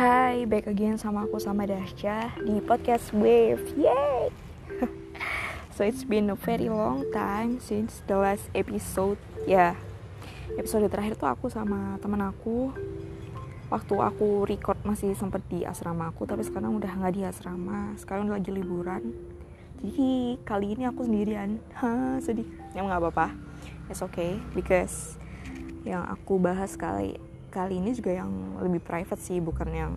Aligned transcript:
Hai, 0.00 0.48
back 0.48 0.64
again 0.64 0.96
sama 0.96 1.28
aku 1.28 1.36
sama 1.36 1.68
Dasha 1.68 2.32
di 2.40 2.56
podcast 2.64 3.12
Wave. 3.12 3.60
Yay! 3.76 4.32
so 5.76 5.84
it's 5.84 6.08
been 6.08 6.32
a 6.32 6.38
very 6.40 6.72
long 6.72 7.04
time 7.12 7.60
since 7.60 8.00
the 8.08 8.16
last 8.16 8.48
episode. 8.56 9.20
Ya, 9.44 9.76
yeah. 9.76 10.56
episode 10.56 10.88
terakhir 10.88 11.20
tuh 11.20 11.28
aku 11.28 11.52
sama 11.52 12.00
teman 12.00 12.24
aku. 12.24 12.72
Waktu 13.68 13.92
aku 14.00 14.48
record 14.48 14.80
masih 14.88 15.12
sempet 15.12 15.44
di 15.52 15.68
asrama 15.68 16.08
aku, 16.08 16.24
tapi 16.24 16.48
sekarang 16.48 16.80
udah 16.80 16.96
nggak 16.96 17.20
di 17.20 17.22
asrama. 17.28 17.92
Sekarang 18.00 18.32
lagi 18.32 18.48
liburan. 18.56 19.12
Jadi 19.84 20.40
kali 20.48 20.80
ini 20.80 20.88
aku 20.88 21.04
sendirian. 21.04 21.60
Hah, 21.76 22.16
sedih. 22.24 22.48
Ya 22.72 22.88
nggak 22.88 23.04
apa-apa. 23.04 23.36
It's 23.92 24.00
okay 24.00 24.40
because 24.56 25.20
yang 25.84 26.08
aku 26.08 26.40
bahas 26.40 26.72
kali 26.80 27.20
kali 27.50 27.82
ini 27.82 27.90
juga 27.92 28.22
yang 28.22 28.30
lebih 28.62 28.78
private 28.78 29.18
sih 29.18 29.42
bukan 29.42 29.68
yang 29.74 29.92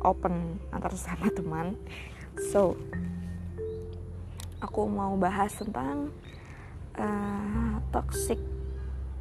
open 0.00 0.62
antar 0.70 0.94
sama 1.00 1.28
teman. 1.34 1.74
So 2.54 2.78
aku 4.62 4.86
mau 4.86 5.18
bahas 5.18 5.52
tentang 5.58 6.14
uh, 6.96 7.82
toxic 7.90 8.38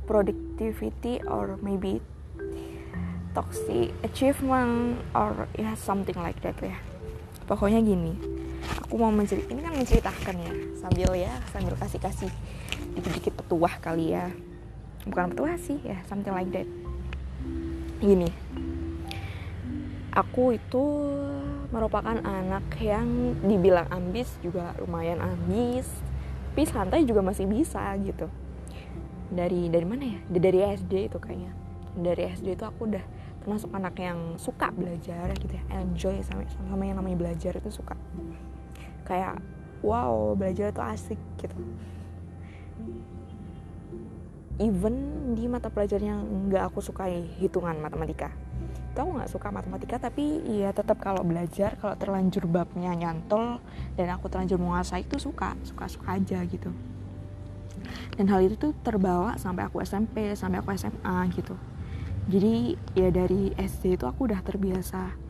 productivity 0.06 1.20
or 1.26 1.58
maybe 1.66 2.00
toxic 3.34 3.94
achievement 4.02 5.02
or 5.14 5.50
ya 5.58 5.74
yeah, 5.74 5.76
something 5.76 6.16
like 6.22 6.38
that 6.46 6.56
ya. 6.62 6.78
Pokoknya 7.50 7.82
gini 7.82 8.14
aku 8.86 9.02
mau 9.02 9.10
menceritakan 9.10 9.54
ini 9.56 9.62
kan 9.66 9.74
menceritakan 9.74 10.36
ya 10.38 10.54
sambil 10.78 11.10
ya 11.18 11.34
sambil 11.50 11.74
kasih 11.74 12.00
kasih 12.02 12.32
dikit-dikit 12.94 13.34
petuah 13.42 13.74
kali 13.82 14.14
ya. 14.14 14.30
Bukan 15.10 15.34
petuah 15.34 15.58
sih 15.58 15.82
ya 15.82 15.98
something 16.06 16.36
like 16.36 16.54
that 16.54 16.70
gini. 18.00 18.30
Aku 20.16 20.56
itu 20.56 20.84
merupakan 21.70 22.18
anak 22.18 22.66
yang 22.82 23.38
dibilang 23.46 23.86
ambis 23.94 24.34
juga 24.42 24.74
lumayan 24.82 25.22
ambis 25.22 25.86
tapi 26.50 26.76
santai 26.76 27.08
juga 27.08 27.24
masih 27.24 27.48
bisa 27.48 27.80
gitu. 28.04 28.28
Dari 29.32 29.72
dari 29.72 29.86
mana 29.88 30.04
ya? 30.04 30.20
Dari 30.28 30.60
SD 30.76 31.08
itu 31.08 31.16
kayaknya. 31.16 31.56
Dari 31.96 32.36
SD 32.36 32.60
itu 32.60 32.68
aku 32.68 32.90
udah 32.90 33.06
termasuk 33.40 33.72
anak 33.72 33.96
yang 33.96 34.36
suka 34.36 34.68
belajar 34.68 35.32
gitu 35.40 35.56
ya 35.56 35.64
enjoy 35.80 36.20
sama 36.20 36.44
sama 36.52 36.84
yang 36.84 37.00
namanya 37.00 37.16
belajar 37.16 37.56
itu 37.56 37.72
suka. 37.72 37.96
Kayak 39.08 39.40
wow 39.80 40.36
belajar 40.36 40.76
itu 40.76 40.82
asik 40.84 41.20
gitu 41.40 41.56
even 44.60 44.96
di 45.34 45.48
mata 45.48 45.72
pelajaran 45.72 46.06
yang 46.06 46.22
nggak 46.52 46.70
aku 46.70 46.84
sukai 46.84 47.24
hitungan 47.40 47.80
matematika. 47.80 48.30
Itu 48.92 49.00
aku 49.00 49.12
nggak 49.16 49.32
suka 49.32 49.48
matematika? 49.56 49.96
Tapi 49.98 50.44
ya 50.46 50.76
tetap 50.76 51.00
kalau 51.00 51.24
belajar 51.24 51.80
kalau 51.80 51.96
terlanjur 51.96 52.46
babnya 52.46 52.92
nyantol 52.94 53.64
dan 53.96 54.12
aku 54.12 54.28
terlanjur 54.28 54.60
menguasai 54.60 55.08
itu 55.08 55.16
suka 55.16 55.56
suka 55.64 55.88
suka 55.88 56.20
aja 56.20 56.44
gitu. 56.44 56.70
Dan 58.20 58.28
hal 58.28 58.44
itu 58.44 58.60
tuh 58.60 58.76
terbawa 58.84 59.40
sampai 59.40 59.72
aku 59.72 59.80
SMP 59.80 60.36
sampai 60.36 60.60
aku 60.60 60.76
SMA 60.76 61.18
gitu. 61.32 61.56
Jadi 62.30 62.76
ya 62.94 63.10
dari 63.10 63.56
SD 63.56 63.96
itu 63.98 64.06
aku 64.06 64.28
udah 64.28 64.44
terbiasa 64.44 65.30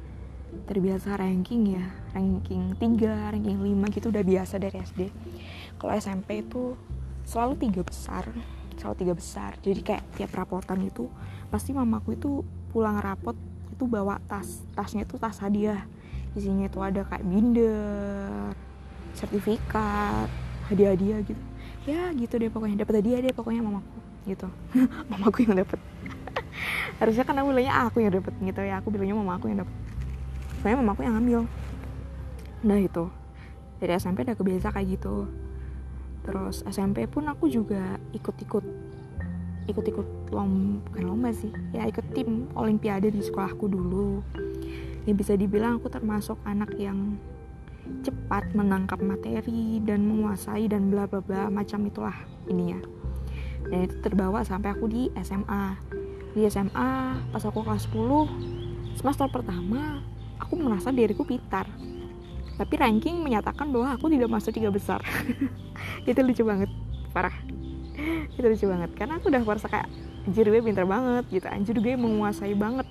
terbiasa 0.66 1.14
ranking 1.14 1.78
ya 1.78 1.86
ranking 2.18 2.74
3, 2.74 3.38
ranking 3.38 3.62
5 3.62 3.96
gitu 3.96 4.10
udah 4.10 4.26
biasa 4.26 4.58
dari 4.58 4.82
SD 4.82 5.14
kalau 5.78 5.94
SMP 5.94 6.42
itu 6.42 6.74
selalu 7.22 7.54
tiga 7.62 7.82
besar 7.86 8.26
selalu 8.80 8.96
tiga 9.04 9.14
besar. 9.14 9.52
Jadi 9.60 9.82
kayak 9.84 10.04
tiap 10.16 10.32
rapotan 10.34 10.80
itu 10.82 11.12
pasti 11.52 11.76
mamaku 11.76 12.16
itu 12.16 12.42
pulang 12.72 12.98
rapot 13.04 13.36
itu 13.70 13.84
bawa 13.86 14.18
tas. 14.26 14.64
Tasnya 14.74 15.04
itu 15.04 15.20
tas 15.20 15.38
hadiah. 15.44 15.84
Isinya 16.34 16.72
itu 16.72 16.80
ada 16.80 17.04
kayak 17.04 17.23
binder 17.28 18.56
sertifikat 19.14 20.32
hadiah-hadiah 20.72 21.20
gitu. 21.28 21.44
Ya 21.84 22.10
gitu 22.16 22.39
deh 22.39 22.48
pokoknya. 22.48 22.82
Dapat 22.88 23.04
hadiah 23.04 23.20
deh 23.20 23.34
pokoknya 23.36 23.62
mamaku 23.62 23.98
gitu. 24.28 24.48
Mamaku 25.12 25.48
yang 25.48 25.58
dapat 25.64 25.80
harusnya 27.02 27.23
kan 27.23 27.34
aku 27.39 27.50
bilangnya 27.50 27.73
aku 27.88 27.98
yang 28.04 28.14
dapat 28.14 28.34
gitu 28.39 28.62
ya. 28.62 28.80
Aku 28.80 28.94
bilangnya 28.94 29.16
mamaku 29.18 29.52
yang 29.52 29.66
dapat 29.66 29.73
soalnya 30.60 30.84
mamaku 30.84 31.08
yang 31.08 31.16
ngambil 31.16 31.42
nah 32.60 32.76
itu 32.76 33.06
dari 33.80 33.95
SMP 33.95 34.28
udah 34.28 34.36
kebiasa 34.36 34.76
kayak 34.76 35.00
gitu 35.00 35.32
terus 36.26 36.62
SMP 36.68 37.08
pun 37.08 37.28
aku 37.30 37.48
juga 37.48 37.98
ikut-ikut 38.12 38.66
ikut-ikut 39.70 40.34
lomba 40.34 40.82
bukan 40.90 41.04
lomba 41.06 41.30
sih 41.30 41.54
ya 41.78 41.86
ikut 41.86 42.02
tim 42.18 42.50
olimpiade 42.58 43.14
di 43.14 43.22
sekolahku 43.22 43.70
dulu. 43.70 44.26
Ya 45.06 45.14
bisa 45.14 45.38
dibilang 45.38 45.78
aku 45.78 45.94
termasuk 45.94 46.38
anak 46.44 46.74
yang 46.76 47.18
cepat 48.02 48.54
menangkap 48.54 49.02
materi 49.02 49.82
dan 49.82 50.06
menguasai 50.06 50.70
dan 50.70 50.90
bla 50.90 51.06
bla 51.06 51.22
bla 51.22 51.50
macam 51.54 51.86
itulah 51.86 52.18
ininya. 52.50 52.82
Dan 53.70 53.86
itu 53.86 53.96
terbawa 54.02 54.42
sampai 54.42 54.74
aku 54.74 54.90
di 54.90 55.14
SMA 55.22 55.78
di 56.34 56.46
SMA 56.46 56.94
pas 57.34 57.44
aku 57.46 57.66
kelas 57.66 57.90
10 57.90 58.98
semester 58.98 59.26
pertama 59.34 60.02
aku 60.38 60.58
merasa 60.58 60.94
diriku 60.94 61.26
pintar 61.26 61.66
tapi 62.59 62.75
ranking 62.75 63.23
menyatakan 63.23 63.71
bahwa 63.71 63.95
aku 63.95 64.11
tidak 64.11 64.27
masuk 64.27 64.52
tiga 64.52 64.67
besar. 64.67 64.99
Itu 66.09 66.20
lucu 66.20 66.43
banget. 66.43 66.67
Parah. 67.15 67.31
Itu 68.36 68.43
lucu 68.43 68.67
banget. 68.67 68.92
Karena 68.99 69.15
aku 69.15 69.31
udah 69.31 69.39
merasa 69.47 69.71
kayak 69.71 69.87
anjir 70.27 70.43
gue 70.52 70.59
pintar 70.59 70.83
banget 70.83 71.23
gitu. 71.31 71.47
Anjir 71.47 71.80
gue 71.80 71.95
menguasai 71.95 72.52
banget. 72.59 72.83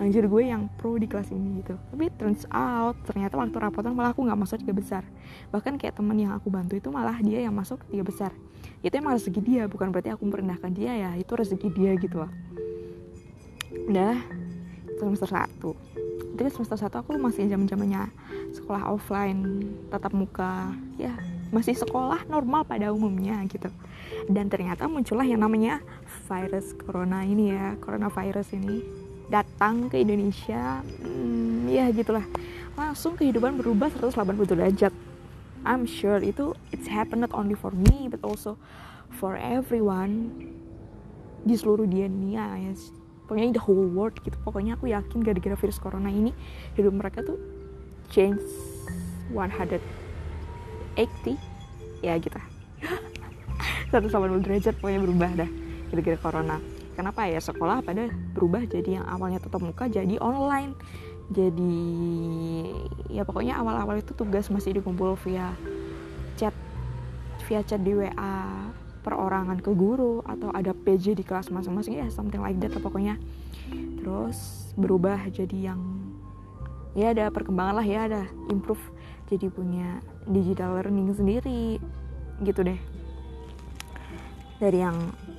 Anjir 0.00 0.24
gue 0.24 0.42
yang 0.48 0.72
pro 0.80 0.96
di 0.96 1.04
kelas 1.04 1.28
ini 1.36 1.60
gitu. 1.60 1.76
Tapi 1.76 2.08
turns 2.16 2.48
out 2.48 2.96
ternyata 3.04 3.36
waktu 3.36 3.60
rapotan 3.60 3.92
malah 3.92 4.16
aku 4.16 4.24
nggak 4.24 4.40
masuk 4.40 4.64
tiga 4.64 4.72
besar. 4.72 5.04
Bahkan 5.52 5.76
kayak 5.76 6.00
temen 6.00 6.16
yang 6.16 6.32
aku 6.32 6.48
bantu 6.48 6.80
itu 6.80 6.88
malah 6.88 7.20
dia 7.20 7.44
yang 7.44 7.52
masuk 7.52 7.84
tiga 7.92 8.00
besar. 8.00 8.32
Itu 8.80 8.96
emang 8.96 9.20
rezeki 9.20 9.40
dia 9.44 9.62
bukan 9.68 9.92
berarti 9.92 10.16
aku 10.16 10.24
merendahkan 10.24 10.72
dia 10.72 10.96
ya. 10.96 11.10
Itu 11.20 11.36
rezeki 11.36 11.68
dia 11.76 11.92
gitu 12.00 12.24
loh. 12.24 12.32
Udah 13.84 14.16
semester 14.96 15.28
satu 15.28 15.76
itu 16.40 16.56
semester 16.56 16.80
satu 16.80 17.04
aku 17.04 17.20
masih 17.20 17.46
zaman 17.46 17.68
zamannya 17.68 18.08
sekolah 18.56 18.88
offline 18.88 19.68
tatap 19.92 20.16
muka. 20.16 20.72
Ya 20.96 21.12
masih 21.52 21.74
sekolah 21.76 22.24
normal 22.30 22.64
pada 22.64 22.90
umumnya 22.90 23.42
gitu. 23.46 23.68
Dan 24.30 24.48
ternyata 24.48 24.88
muncullah 24.88 25.26
yang 25.26 25.42
namanya 25.42 25.84
virus 26.30 26.72
corona 26.78 27.22
ini 27.26 27.52
ya 27.52 27.76
coronavirus 27.78 28.56
ini. 28.56 28.80
Datang 29.30 29.92
ke 29.92 30.02
Indonesia 30.02 30.82
hmm, 30.82 31.70
ya 31.70 31.86
gitulah. 31.92 32.24
Langsung 32.74 33.14
kehidupan 33.14 33.60
berubah 33.60 33.92
180 33.92 34.50
derajat. 34.50 34.92
I'm 35.62 35.84
sure 35.84 36.24
itu 36.24 36.56
it's 36.72 36.88
happened 36.88 37.20
not 37.20 37.36
only 37.36 37.52
for 37.52 37.68
me 37.68 38.08
but 38.08 38.24
also 38.24 38.56
for 39.20 39.36
everyone 39.36 40.32
di 41.44 41.56
seluruh 41.56 41.84
dunia 41.84 42.56
ya 42.56 42.72
pokoknya 43.30 43.54
the 43.54 43.62
whole 43.62 43.86
world 43.94 44.18
gitu. 44.26 44.34
Pokoknya 44.42 44.74
aku 44.74 44.90
yakin 44.90 45.22
gara-gara 45.22 45.54
virus 45.54 45.78
corona 45.78 46.10
ini 46.10 46.34
hidup 46.74 46.90
mereka 46.90 47.22
tuh 47.22 47.38
change 48.10 48.42
180 49.30 49.78
ya 52.02 52.18
gitu. 52.18 52.34
180 53.94 54.42
derajat 54.42 54.74
pokoknya 54.82 54.98
berubah 55.06 55.30
dah 55.46 55.50
gara-gara 55.94 56.18
corona. 56.18 56.58
Kenapa 56.98 57.30
ya? 57.30 57.38
Sekolah 57.38 57.86
pada 57.86 58.10
berubah 58.34 58.66
jadi 58.66 58.98
yang 58.98 59.06
awalnya 59.06 59.38
tetap 59.38 59.62
muka 59.62 59.86
jadi 59.86 60.18
online. 60.18 60.74
Jadi 61.30 61.78
ya 63.14 63.22
pokoknya 63.22 63.62
awal-awal 63.62 64.02
itu 64.02 64.10
tugas 64.18 64.50
masih 64.50 64.74
dikumpul 64.82 65.14
via 65.22 65.54
chat 66.34 66.50
via 67.46 67.62
chat 67.62 67.78
di 67.78 67.94
WA 67.94 68.34
perorangan 69.00 69.58
ke 69.64 69.72
guru 69.72 70.20
atau 70.22 70.52
ada 70.52 70.76
PJ 70.76 71.16
di 71.16 71.24
kelas 71.24 71.48
masing-masing 71.48 72.00
ya 72.00 72.06
something 72.12 72.40
like 72.40 72.60
that 72.60 72.72
pokoknya. 72.76 73.16
Terus 74.00 74.70
berubah 74.76 75.28
jadi 75.32 75.72
yang 75.72 75.80
ya 76.92 77.14
ada 77.14 77.30
perkembangan 77.32 77.80
lah 77.80 77.86
ya 77.86 78.00
ada 78.06 78.22
improve 78.50 78.80
jadi 79.30 79.46
punya 79.48 80.02
digital 80.26 80.76
learning 80.76 81.14
sendiri 81.14 81.78
gitu 82.44 82.60
deh. 82.66 82.80
Dari 84.60 84.78
yang 84.84 84.96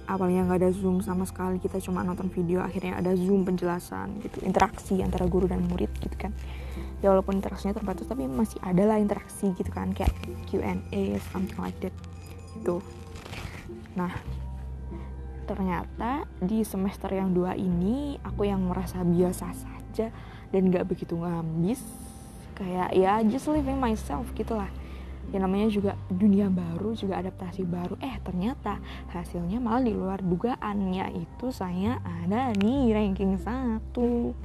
awalnya 0.09 0.49
nggak 0.49 0.59
ada 0.65 0.71
zoom 0.73 1.05
sama 1.05 1.29
sekali 1.29 1.61
kita 1.61 1.77
cuma 1.77 2.01
nonton 2.01 2.27
video 2.33 2.59
akhirnya 2.65 2.97
ada 2.97 3.13
zoom 3.13 3.45
penjelasan 3.45 4.17
gitu 4.25 4.41
interaksi 4.41 4.97
antara 5.05 5.29
guru 5.29 5.45
dan 5.45 5.61
murid 5.69 5.93
gitu 6.01 6.17
kan. 6.17 6.33
Ya 7.01 7.09
walaupun 7.13 7.41
interaksinya 7.41 7.77
terbatas 7.77 8.05
tapi 8.09 8.25
masih 8.25 8.61
ada 8.61 8.85
lah 8.85 8.97
interaksi 9.01 9.53
gitu 9.57 9.69
kan 9.69 9.93
kayak 9.93 10.13
Q&A 10.49 11.17
something 11.33 11.57
like 11.57 11.77
that 11.81 11.93
gitu 12.57 12.77
Nah, 13.95 14.11
ternyata 15.43 16.23
di 16.39 16.63
semester 16.63 17.11
yang 17.11 17.35
dua 17.35 17.57
ini 17.59 18.15
aku 18.23 18.47
yang 18.47 18.63
merasa 18.63 19.03
biasa 19.03 19.51
saja 19.51 20.07
dan 20.51 20.71
gak 20.71 20.87
begitu 20.87 21.19
ngambis. 21.19 21.83
Kayak 22.55 22.93
ya 22.93 23.19
just 23.25 23.49
living 23.49 23.81
myself 23.81 24.29
gitulah 24.37 24.69
ya 25.31 25.39
namanya 25.39 25.71
juga 25.71 25.95
dunia 26.11 26.51
baru 26.51 26.91
juga 26.97 27.23
adaptasi 27.23 27.63
baru. 27.63 27.95
Eh 28.03 28.19
ternyata 28.25 28.81
hasilnya 29.15 29.63
malah 29.63 29.85
di 29.85 29.95
luar 29.95 30.19
dugaannya 30.19 31.15
itu 31.15 31.53
saya 31.55 32.01
ada 32.03 32.51
nih 32.57 32.91
ranking 32.91 33.39
satu. 33.39 34.35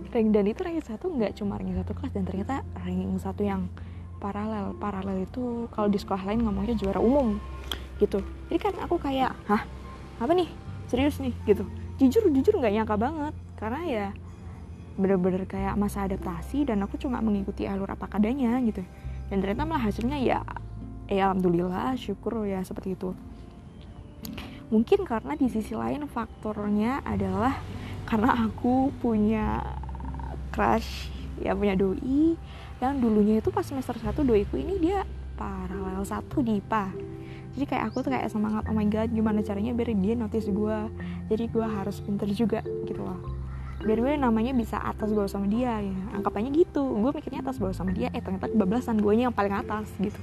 Rank 0.14 0.28
dan 0.32 0.44
itu 0.48 0.60
ranking 0.64 0.86
satu 0.86 1.12
nggak 1.12 1.38
cuma 1.38 1.60
ranking 1.60 1.78
satu 1.78 1.92
kelas 1.92 2.12
dan 2.14 2.24
ternyata 2.26 2.54
ranking 2.82 3.20
satu 3.22 3.42
yang 3.46 3.70
paralel. 4.18 4.74
Paralel 4.80 5.28
itu 5.28 5.70
kalau 5.70 5.86
di 5.86 5.98
sekolah 6.00 6.26
lain 6.26 6.42
ngomongnya 6.42 6.74
juara 6.74 6.98
umum 6.98 7.38
gitu. 8.00 8.24
Jadi 8.48 8.58
kan 8.58 8.74
aku 8.80 8.96
kayak 8.96 9.36
hah? 9.46 9.62
Apa 10.18 10.32
nih? 10.32 10.48
Serius 10.88 11.20
nih? 11.20 11.36
Gitu. 11.44 11.62
Jujur 12.00 12.32
jujur 12.32 12.56
nggak 12.56 12.72
nyangka 12.72 12.96
banget. 12.96 13.34
Karena 13.60 13.80
ya 13.84 14.06
bener-bener 14.96 15.44
kayak 15.48 15.76
masa 15.76 16.04
adaptasi 16.04 16.68
dan 16.68 16.80
aku 16.84 16.96
cuma 17.00 17.20
mengikuti 17.20 17.68
alur 17.68 17.92
apa 17.92 18.08
kadanya 18.08 18.56
gitu. 18.64 18.80
Dan 19.28 19.44
ternyata 19.44 19.68
malah 19.68 19.86
hasilnya 19.86 20.18
ya 20.18 20.40
ya 21.06 21.30
alhamdulillah 21.30 21.94
syukur 22.00 22.48
ya 22.48 22.64
seperti 22.64 22.96
itu. 22.96 23.12
Mungkin 24.70 25.02
karena 25.02 25.34
di 25.34 25.50
sisi 25.50 25.74
lain 25.74 26.06
faktornya 26.06 27.02
adalah 27.02 27.58
karena 28.06 28.46
aku 28.46 28.94
punya 29.02 29.62
crush 30.50 31.10
ya 31.38 31.54
punya 31.54 31.74
doi 31.78 32.34
yang 32.82 32.98
dulunya 32.98 33.38
itu 33.40 33.48
pas 33.52 33.64
semester 33.64 33.96
1 33.96 34.12
doiku 34.24 34.58
ini 34.60 34.76
dia 34.82 35.06
paralel 35.38 36.04
satu 36.04 36.42
di 36.44 36.60
IPA 36.60 36.84
jadi 37.58 37.64
kayak 37.66 37.84
aku 37.90 38.06
tuh 38.06 38.10
kayak 38.14 38.30
semangat 38.30 38.62
oh 38.70 38.74
my 38.74 38.86
god 38.86 39.10
gimana 39.10 39.42
caranya 39.42 39.74
biar 39.74 39.90
dia 39.98 40.14
notice 40.14 40.46
gue 40.46 40.78
jadi 41.26 41.44
gue 41.50 41.66
harus 41.66 41.98
pinter 42.02 42.30
juga 42.30 42.62
gitu 42.86 43.02
loh. 43.02 43.18
Biar 43.80 43.96
gue 43.96 44.12
namanya 44.12 44.52
bisa 44.52 44.76
atas 44.76 45.08
bawah 45.08 45.30
sama 45.30 45.48
dia 45.48 45.80
ya. 45.80 45.96
Anggapannya 46.12 46.52
gitu. 46.52 46.84
Gue 46.84 47.16
mikirnya 47.16 47.40
atas 47.40 47.56
bawah 47.56 47.72
sama 47.72 47.96
dia 47.96 48.12
eh 48.12 48.20
ternyata 48.20 48.52
kebablasan. 48.52 49.00
Gue 49.00 49.16
yang 49.16 49.32
paling 49.32 49.56
atas 49.56 49.88
gitu. 49.96 50.20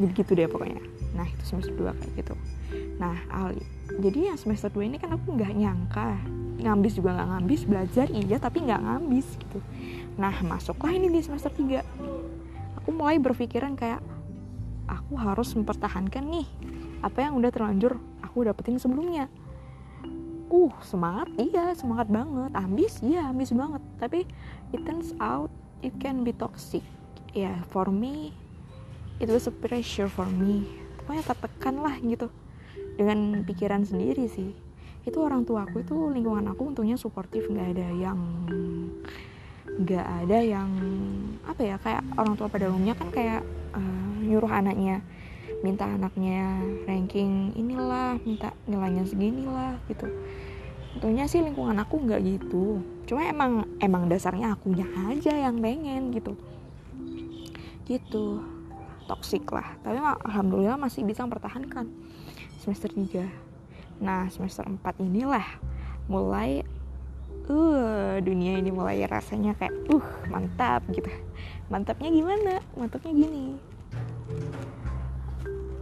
Jadi 0.00 0.12
gitu 0.16 0.30
deh 0.32 0.48
pokoknya. 0.48 0.80
Nah 1.12 1.28
itu 1.28 1.44
semester 1.44 1.76
2 1.76 1.92
kayak 1.92 2.12
gitu. 2.24 2.34
Nah 2.96 3.20
Ali 3.28 3.60
jadi 4.00 4.32
yang 4.32 4.38
semester 4.40 4.72
2 4.72 4.88
ini 4.88 4.96
kan 4.96 5.12
aku 5.12 5.36
nggak 5.36 5.52
nyangka. 5.52 6.16
Ngambis 6.62 6.94
juga 6.96 7.10
nggak 7.20 7.28
ngambis 7.36 7.62
belajar 7.68 8.06
iya 8.08 8.36
tapi 8.40 8.64
nggak 8.64 8.80
ngambis 8.80 9.28
gitu. 9.36 9.58
Nah 10.16 10.32
masuklah 10.40 10.96
ini 10.96 11.12
di 11.12 11.20
semester 11.20 11.52
3 11.52 12.80
aku 12.80 12.88
mulai 12.90 13.20
berpikiran 13.20 13.76
kayak 13.76 14.00
aku 15.12 15.20
harus 15.20 15.52
mempertahankan 15.52 16.24
nih 16.24 16.48
apa 17.04 17.20
yang 17.20 17.36
udah 17.36 17.52
terlanjur 17.52 18.00
aku 18.24 18.48
dapetin 18.48 18.80
sebelumnya. 18.80 19.28
Uh 20.48 20.72
semangat 20.80 21.28
iya 21.36 21.76
semangat 21.76 22.08
banget. 22.08 22.48
Ambis 22.56 23.04
iya 23.04 23.28
ambis 23.28 23.52
banget. 23.52 23.84
Tapi 24.00 24.24
it 24.72 24.80
turns 24.88 25.12
out 25.20 25.52
it 25.84 25.92
can 26.00 26.24
be 26.24 26.32
toxic. 26.32 26.80
Ya 27.36 27.52
yeah, 27.52 27.56
for 27.68 27.92
me 27.92 28.32
it 29.20 29.28
was 29.28 29.44
a 29.44 29.52
pressure 29.52 30.08
for 30.08 30.24
me. 30.24 30.64
Pokoknya 31.04 31.28
tertekan 31.28 31.84
lah 31.84 31.92
gitu. 32.00 32.32
Dengan 32.96 33.44
pikiran 33.44 33.84
sendiri 33.84 34.32
sih. 34.32 34.56
Itu 35.04 35.20
orang 35.20 35.44
tua 35.44 35.68
aku 35.68 35.84
itu 35.84 36.08
lingkungan 36.08 36.48
aku 36.48 36.72
untungnya 36.72 36.96
suportif 36.96 37.52
nggak 37.52 37.68
ada 37.76 37.88
yang 38.00 38.16
nggak 39.66 40.06
ada 40.26 40.38
yang 40.42 40.70
apa 41.46 41.60
ya 41.62 41.76
kayak 41.80 42.02
orang 42.18 42.34
tua 42.34 42.50
pada 42.50 42.68
umumnya 42.68 42.94
kan 42.98 43.08
kayak 43.08 43.42
uh, 43.72 44.14
nyuruh 44.20 44.50
anaknya 44.50 45.00
minta 45.62 45.86
anaknya 45.86 46.58
ranking 46.90 47.54
inilah 47.54 48.18
minta 48.26 48.50
nilainya 48.66 49.06
segini 49.06 49.46
lah 49.46 49.78
gitu. 49.86 50.10
Tentunya 50.98 51.24
sih 51.24 51.40
lingkungan 51.40 51.78
aku 51.78 52.02
nggak 52.02 52.20
gitu. 52.26 52.82
Cuma 53.06 53.24
emang 53.24 53.64
emang 53.78 54.10
dasarnya 54.10 54.52
akunya 54.52 54.84
aja 55.08 55.32
yang 55.32 55.62
pengen 55.62 56.10
gitu. 56.12 56.34
Gitu. 57.86 58.42
Toksik 59.06 59.46
lah. 59.54 59.78
Tapi 59.86 59.98
alhamdulillah 59.98 60.76
masih 60.76 61.06
bisa 61.06 61.22
mempertahankan. 61.24 61.86
Semester 62.58 62.90
3 62.90 63.52
nah 64.02 64.26
semester 64.34 64.66
4 64.66 64.82
inilah 64.98 65.46
mulai 66.10 66.66
uh 67.50 68.18
dunia 68.22 68.58
ini 68.58 68.70
mulai 68.70 69.02
rasanya 69.06 69.56
kayak 69.58 69.74
uh 69.90 70.06
mantap 70.30 70.86
gitu. 70.94 71.10
Mantapnya 71.66 72.10
gimana? 72.12 72.62
Mantapnya 72.78 73.12
gini. 73.14 73.58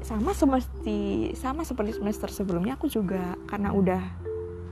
Sama 0.00 0.32
seperti 0.32 1.32
sama 1.36 1.62
seperti 1.66 2.00
semester 2.00 2.32
sebelumnya 2.32 2.80
aku 2.80 2.88
juga 2.88 3.36
karena 3.50 3.74
udah 3.74 4.02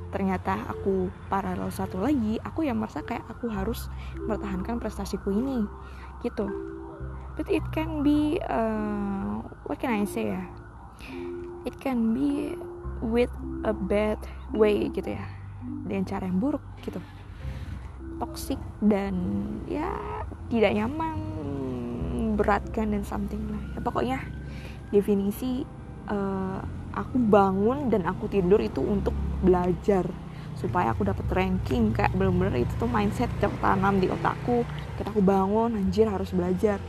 ternyata 0.08 0.64
aku 0.73 1.12
paralel 1.29 1.69
satu 1.69 2.00
lagi 2.00 2.40
aku 2.40 2.64
yang 2.64 2.81
merasa 2.81 3.05
kayak 3.05 3.29
aku 3.29 3.52
harus 3.52 3.93
mempertahankan 4.25 4.81
prestasiku 4.81 5.29
ini 5.29 5.69
gitu. 6.25 6.49
But 7.37 7.46
it 7.52 7.62
can 7.70 8.02
be 8.02 8.40
uh, 8.49 9.44
what 9.69 9.79
can 9.79 9.94
I 9.94 10.08
say 10.08 10.35
ya? 10.35 10.43
It 11.62 11.76
can 11.79 12.17
be 12.17 12.58
with 12.99 13.31
a 13.62 13.70
bad 13.70 14.19
way 14.50 14.90
gitu 14.90 15.14
ya 15.14 15.38
dengan 15.88 16.05
cara 16.05 16.25
yang 16.29 16.38
buruk 16.38 16.65
gitu. 16.85 17.00
Toxic 18.19 18.59
dan 18.82 19.15
ya 19.70 19.88
tidak 20.50 20.75
nyaman 20.75 21.19
beratkan 22.35 22.94
dan 22.94 23.03
something 23.03 23.41
lah. 23.50 23.62
Ya, 23.75 23.81
pokoknya 23.82 24.19
definisi 24.94 25.62
uh, 26.11 26.61
aku 26.94 27.17
bangun 27.19 27.91
dan 27.91 28.06
aku 28.06 28.26
tidur 28.31 28.59
itu 28.62 28.82
untuk 28.82 29.15
belajar. 29.43 30.06
Supaya 30.59 30.91
aku 30.91 31.06
dapat 31.06 31.26
ranking 31.31 31.94
kayak 31.94 32.11
bener-bener 32.19 32.67
itu 32.67 32.75
tuh 32.79 32.91
mindset 32.91 33.31
tertanam 33.38 34.03
di 34.03 34.11
otakku. 34.11 34.67
Ketika 34.99 35.14
aku 35.14 35.23
bangun 35.23 35.79
anjir 35.79 36.11
harus 36.11 36.35
belajar. 36.35 36.82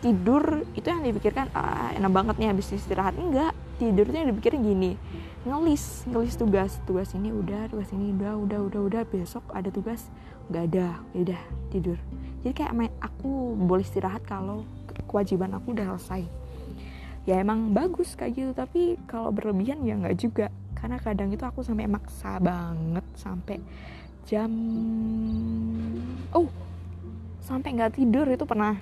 Tidur 0.00 0.66
itu 0.74 0.88
yang 0.88 1.04
dipikirkan 1.04 1.52
ah, 1.52 1.92
enak 1.94 2.10
banget 2.10 2.34
nih 2.40 2.48
habis 2.50 2.72
istirahat. 2.72 3.14
Enggak 3.20 3.52
tidur 3.82 4.06
itu 4.06 4.14
yang 4.14 4.30
dipikirin 4.30 4.62
gini 4.62 4.92
ngelis 5.42 6.06
ngelis 6.06 6.38
tugas 6.38 6.78
tugas 6.86 7.10
ini 7.18 7.34
udah 7.34 7.66
tugas 7.66 7.90
ini 7.90 8.14
udah 8.14 8.38
udah 8.38 8.60
udah 8.70 8.80
udah 8.86 9.02
besok 9.10 9.42
ada 9.50 9.74
tugas 9.74 10.06
nggak 10.46 10.64
ada 10.70 10.88
ya 11.14 11.18
udah 11.22 11.42
tidur. 11.70 11.98
Jadi 12.42 12.52
kayak 12.54 12.74
main 12.74 12.92
aku 12.98 13.54
boleh 13.54 13.86
istirahat 13.86 14.22
kalau 14.26 14.66
kewajiban 15.06 15.54
aku 15.54 15.74
udah 15.74 15.94
selesai. 15.94 16.26
Ya 17.22 17.38
emang 17.38 17.70
bagus 17.70 18.18
kayak 18.18 18.32
gitu 18.34 18.50
tapi 18.54 18.98
kalau 19.06 19.30
berlebihan 19.30 19.82
ya 19.86 19.94
nggak 19.98 20.16
juga. 20.18 20.46
Karena 20.74 20.98
kadang 20.98 21.30
itu 21.30 21.42
aku 21.46 21.62
sampai 21.62 21.86
maksa 21.86 22.42
banget 22.42 23.06
sampai 23.14 23.62
jam 24.26 24.50
oh 26.30 26.46
sampai 27.42 27.74
nggak 27.74 27.98
tidur 27.98 28.26
itu 28.30 28.46
pernah 28.46 28.78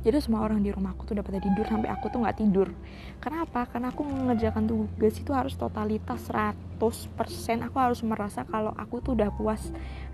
jadi 0.00 0.16
semua 0.16 0.40
orang 0.40 0.64
di 0.64 0.72
rumahku 0.72 1.04
tuh 1.04 1.12
dapat 1.12 1.44
tidur 1.44 1.68
sampai 1.68 1.92
aku 1.92 2.08
tuh 2.08 2.24
nggak 2.24 2.40
tidur. 2.40 2.72
Kenapa? 3.20 3.68
Karena 3.68 3.92
aku 3.92 4.00
mengerjakan 4.08 4.64
tugas 4.64 5.20
itu 5.20 5.36
harus 5.36 5.52
totalitas 5.60 6.24
100% 6.24 7.60
aku 7.60 7.76
harus 7.76 8.00
merasa 8.00 8.48
kalau 8.48 8.72
aku 8.80 9.04
tuh 9.04 9.12
udah 9.12 9.28
puas 9.28 9.60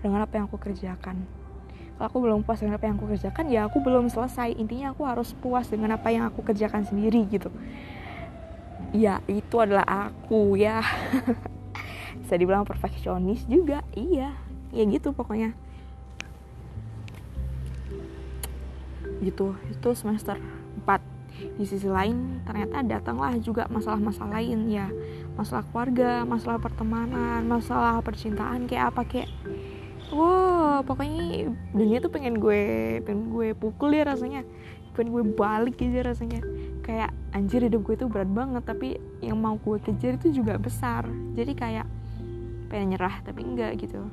dengan 0.03 0.27
apa 0.27 0.35
yang 0.35 0.51
aku 0.51 0.59
kerjakan. 0.59 1.23
Kalau 1.95 2.05
aku 2.11 2.19
belum 2.19 2.43
puas 2.43 2.59
dengan 2.59 2.75
apa 2.75 2.85
yang 2.91 2.99
aku 2.99 3.07
kerjakan 3.15 3.45
ya 3.47 3.63
aku 3.63 3.79
belum 3.79 4.11
selesai. 4.11 4.59
Intinya 4.59 4.91
aku 4.91 5.07
harus 5.07 5.31
puas 5.39 5.71
dengan 5.71 5.95
apa 5.95 6.11
yang 6.11 6.27
aku 6.27 6.43
kerjakan 6.43 6.83
sendiri 6.83 7.23
gitu. 7.31 7.47
Ya 8.91 9.23
itu 9.31 9.55
adalah 9.55 9.87
aku 9.87 10.59
ya. 10.59 10.83
Bisa 12.27 12.35
dibilang 12.35 12.67
perfeksionis 12.67 13.47
juga 13.47 13.87
iya. 13.95 14.35
Ya 14.75 14.83
gitu 14.83 15.15
pokoknya 15.15 15.55
gitu. 19.21 19.57
Itu 19.69 19.93
semester 19.93 20.37
4 20.85 21.17
di 21.37 21.65
sisi 21.69 21.85
lain 21.85 22.41
ternyata 22.49 22.81
datanglah 22.81 23.37
juga 23.37 23.69
masalah-masalah 23.69 24.41
lain 24.41 24.69
ya. 24.69 24.89
Masalah 25.37 25.63
keluarga 25.69 26.25
masalah 26.25 26.57
pertemanan 26.57 27.45
masalah 27.45 28.01
percintaan 28.01 28.65
kayak 28.65 28.93
apa 28.93 29.01
kayak 29.05 29.29
wow 30.09 30.81
pokoknya 30.81 31.53
dunia 31.77 32.01
tuh 32.01 32.09
pengen 32.09 32.41
gue 32.41 32.61
pengen 33.05 33.29
gue 33.29 33.53
pukul 33.53 33.93
ya 33.93 34.05
rasanya. 34.09 34.41
Pengen 34.97 35.13
gue 35.13 35.23
balik 35.37 35.77
aja 35.81 36.09
rasanya. 36.09 36.41
Kayak 36.81 37.13
anjir 37.35 37.61
hidup 37.61 37.85
gue 37.85 37.95
itu 37.99 38.07
berat 38.09 38.31
banget 38.31 38.63
tapi 38.65 38.97
yang 39.21 39.37
mau 39.37 39.61
gue 39.61 39.77
kejar 39.77 40.17
itu 40.17 40.41
juga 40.41 40.57
besar. 40.57 41.05
Jadi 41.37 41.53
kayak 41.53 41.85
pengen 42.67 42.97
nyerah 42.97 43.23
tapi 43.23 43.47
enggak 43.47 43.79
gitu 43.79 44.03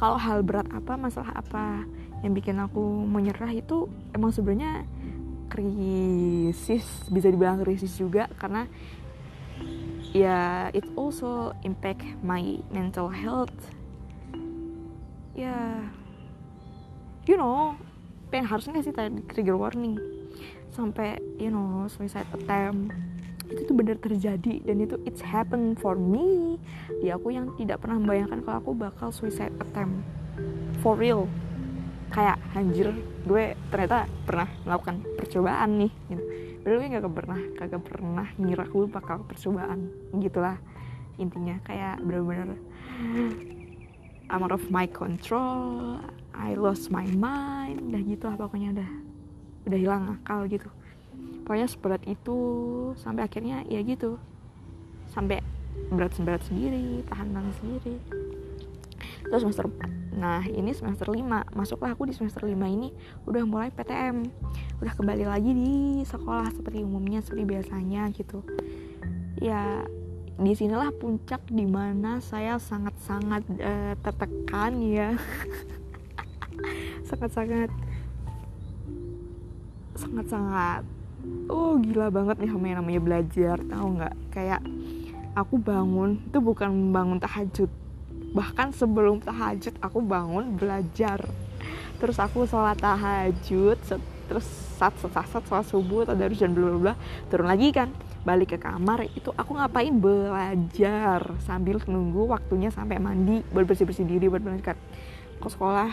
kalau 0.00 0.18
hal 0.18 0.42
berat 0.42 0.66
apa 0.74 0.98
masalah 0.98 1.30
apa 1.36 1.86
yang 2.24 2.32
bikin 2.32 2.56
aku 2.56 3.04
menyerah 3.04 3.52
itu 3.52 3.86
emang 4.16 4.32
sebenarnya 4.32 4.88
krisis 5.52 6.86
bisa 7.12 7.28
dibilang 7.28 7.60
krisis 7.62 7.94
juga 7.94 8.26
karena 8.40 8.66
ya 10.16 10.72
it 10.72 10.88
also 10.96 11.52
impact 11.62 12.02
my 12.24 12.58
mental 12.72 13.12
health. 13.12 13.54
Ya 15.36 15.84
you 17.28 17.36
know 17.36 17.76
pengen 18.32 18.48
harusnya 18.48 18.80
sih 18.80 18.94
tadi 18.94 19.20
trigger 19.30 19.54
warning? 19.60 20.00
Sampai 20.72 21.20
you 21.38 21.52
know 21.52 21.86
suicide 21.92 22.26
attempt 22.34 23.03
itu 23.54 23.70
tuh 23.70 23.76
benar 23.78 23.96
terjadi 24.02 24.66
dan 24.66 24.76
itu 24.82 24.98
it's 25.06 25.22
happen 25.22 25.78
for 25.78 25.94
me. 25.94 26.58
Di 26.98 27.14
aku 27.14 27.30
yang 27.30 27.54
tidak 27.54 27.86
pernah 27.86 28.02
membayangkan 28.02 28.42
kalau 28.42 28.58
aku 28.58 28.70
bakal 28.74 29.08
suicide 29.14 29.54
attempt. 29.62 30.02
For 30.82 30.98
real. 30.98 31.30
Kayak 32.10 32.42
anjir 32.58 32.90
gue 33.24 33.54
ternyata 33.70 34.10
pernah 34.26 34.50
melakukan 34.66 35.06
percobaan 35.14 35.70
nih 35.86 35.92
gitu. 36.10 36.22
Padahal 36.64 36.78
gue 36.80 36.88
gak 36.96 37.14
pernah 37.14 37.40
kagak 37.60 37.82
pernah 37.86 38.28
ngira 38.40 38.64
gue 38.66 38.86
bakal 38.90 39.22
percobaan 39.22 39.88
gitulah 40.18 40.58
intinya. 41.16 41.62
Kayak 41.62 42.02
bener-bener 42.02 42.58
I'm 44.30 44.42
out 44.42 44.50
of 44.50 44.66
my 44.70 44.90
control 44.90 46.00
I 46.34 46.58
lost 46.58 46.90
my 46.90 47.06
mind 47.14 47.92
udah 47.92 48.02
gitu 48.02 48.24
lah 48.26 48.36
pokoknya 48.40 48.74
udah 48.74 48.90
udah 49.70 49.78
hilang 49.78 50.04
akal 50.18 50.50
gitu 50.50 50.66
pokoknya 51.44 51.68
seberat 51.68 52.02
itu 52.08 52.36
sampai 52.96 53.28
akhirnya 53.28 53.62
ya 53.68 53.84
gitu. 53.84 54.16
Sampai 55.12 55.44
berat-berat 55.92 56.42
sendiri 56.48 57.04
tahanan 57.06 57.52
sendiri. 57.60 58.00
Terus 59.24 59.40
semester 59.44 59.68
4 59.68 60.04
nah 60.14 60.46
ini 60.46 60.70
semester 60.70 61.10
5 61.10 61.26
masuklah 61.58 61.90
aku 61.90 62.06
di 62.06 62.14
semester 62.14 62.46
5 62.46 62.54
ini 62.54 62.94
udah 63.26 63.42
mulai 63.42 63.74
PTM 63.74 64.22
udah 64.78 64.94
kembali 64.94 65.26
lagi 65.26 65.50
di 65.50 66.06
sekolah 66.06 66.54
seperti 66.54 66.86
umumnya 66.86 67.18
seperti 67.18 67.42
biasanya 67.42 68.08
gitu. 68.14 68.46
Ya 69.42 69.82
di 70.34 70.52
sinilah 70.54 70.90
puncak 70.98 71.46
di 71.50 71.66
mana 71.66 72.18
saya 72.18 72.58
sangat-sangat 72.58 73.42
uh, 73.58 73.94
tertekan 74.02 74.72
ya. 74.82 75.14
Sangat-sangat 77.08 77.70
sangat-sangat 79.94 80.82
oh 81.48 81.76
gila 81.80 82.08
banget 82.08 82.36
nih 82.40 82.50
sama 82.50 82.64
yang 82.68 82.78
namanya 82.82 83.00
belajar 83.02 83.56
tahu 83.60 83.86
nggak? 83.98 84.14
Kayak 84.32 84.60
aku 85.34 85.54
bangun 85.58 86.20
itu 86.24 86.38
bukan 86.38 86.70
bangun 86.94 87.18
tahajud. 87.18 87.70
Bahkan 88.34 88.74
sebelum 88.74 89.22
tahajud 89.22 89.74
aku 89.82 89.98
bangun 90.02 90.54
belajar. 90.58 91.22
Terus 91.98 92.16
aku 92.18 92.46
sholat 92.46 92.78
tahajud 92.78 93.78
terus 94.24 94.46
saat 94.80 94.96
saat 94.98 95.28
saat 95.28 95.44
sholat 95.44 95.66
subuh 95.68 96.08
atau 96.08 96.16
dari 96.16 96.34
jam 96.34 96.50
bla 96.50 96.76
bla 96.76 96.94
turun 97.28 97.48
lagi 97.48 97.70
kan. 97.74 97.90
Balik 98.24 98.56
ke 98.56 98.58
kamar 98.58 99.04
itu 99.12 99.28
aku 99.36 99.52
ngapain? 99.58 99.92
Belajar 99.92 101.20
sambil 101.44 101.76
nunggu 101.84 102.24
waktunya 102.24 102.72
sampai 102.72 102.96
mandi 102.96 103.44
buat 103.52 103.68
bersih 103.68 103.84
bersih 103.84 104.08
diri 104.08 104.32
buat 104.32 104.40
berangkat 104.40 104.80
ke 105.38 105.48
sekolah 105.52 105.92